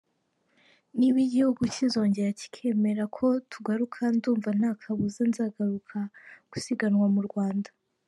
Niba 0.97 1.17
igihugu 1.27 1.61
cyizongera 1.73 2.29
kikemera 2.39 3.03
ko 3.15 3.25
tugaruka 3.51 3.99
ndumva 4.15 4.49
nta 4.59 4.71
kabuza 4.81 5.21
nzagaruka 5.29 5.97
gusiganwa 6.51 7.07
mu 7.17 7.23
Rwanda. 7.29 7.69